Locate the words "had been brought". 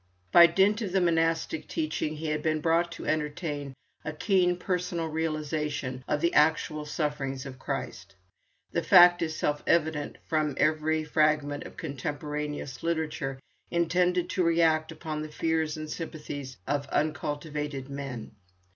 2.29-2.91